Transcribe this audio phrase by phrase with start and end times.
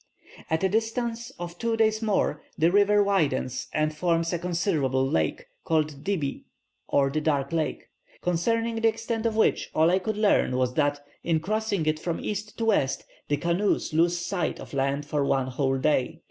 [0.49, 5.45] At a distance of two days' more, the river widens and forms a considerable lake,
[5.63, 6.45] called Dibby
[6.87, 7.85] (or the dark lake),
[8.23, 12.19] concerning the extent of which, all I could learn was that, in crossing it from
[12.19, 16.19] east to west, the canoes lose sight of land for one whole day.